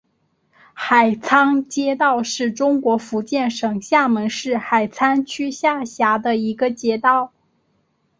[0.73, 7.31] 海沧街道是中国福建省厦门市海沧区下辖的一个街道。